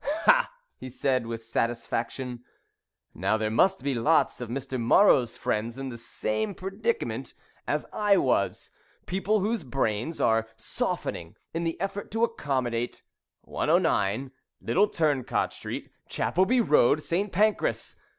[0.25, 2.43] "Ha!" he said, with satisfaction.
[3.13, 4.81] "Now there must be lots of Mr.
[4.83, 7.35] Marrow's friends in the same predicament
[7.67, 8.71] as I was
[9.05, 13.03] people whose brains are softening in the effort to accommodate
[13.41, 17.31] '109, Little Turncot Street, Chapelby Road, St.
[17.31, 17.95] Pancras.'